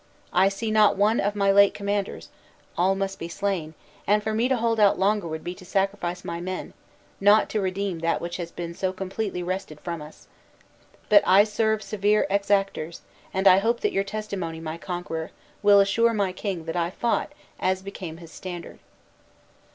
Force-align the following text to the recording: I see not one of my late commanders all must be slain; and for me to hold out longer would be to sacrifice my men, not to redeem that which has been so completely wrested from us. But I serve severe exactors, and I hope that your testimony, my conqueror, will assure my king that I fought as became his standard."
I 0.33 0.49
see 0.49 0.71
not 0.71 0.97
one 0.97 1.19
of 1.19 1.35
my 1.35 1.51
late 1.51 1.75
commanders 1.75 2.29
all 2.75 2.95
must 2.95 3.19
be 3.19 3.27
slain; 3.27 3.75
and 4.07 4.23
for 4.23 4.33
me 4.33 4.47
to 4.49 4.55
hold 4.57 4.79
out 4.79 4.97
longer 4.97 5.27
would 5.27 5.43
be 5.43 5.53
to 5.53 5.63
sacrifice 5.63 6.25
my 6.25 6.41
men, 6.41 6.73
not 7.19 7.49
to 7.51 7.61
redeem 7.61 7.99
that 7.99 8.19
which 8.19 8.37
has 8.37 8.49
been 8.51 8.73
so 8.73 8.91
completely 8.93 9.43
wrested 9.43 9.79
from 9.79 10.01
us. 10.01 10.27
But 11.07 11.21
I 11.27 11.43
serve 11.43 11.83
severe 11.83 12.25
exactors, 12.31 13.01
and 13.31 13.47
I 13.47 13.59
hope 13.59 13.81
that 13.81 13.93
your 13.93 14.03
testimony, 14.03 14.59
my 14.59 14.79
conqueror, 14.79 15.29
will 15.61 15.79
assure 15.79 16.13
my 16.15 16.33
king 16.33 16.65
that 16.65 16.75
I 16.75 16.89
fought 16.89 17.31
as 17.59 17.83
became 17.83 18.17
his 18.17 18.31
standard." 18.31 18.79